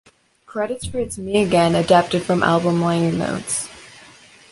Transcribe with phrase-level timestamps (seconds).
[0.47, 3.69] Credits for It's Me Again adapted from album liner notes.